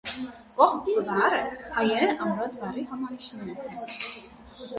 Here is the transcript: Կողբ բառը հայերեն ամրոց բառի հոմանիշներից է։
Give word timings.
Կողբ 0.53 0.87
բառը 1.09 1.41
հայերեն 1.75 2.25
ամրոց 2.25 2.57
բառի 2.65 2.87
հոմանիշներից 2.95 3.71
է։ 3.75 3.77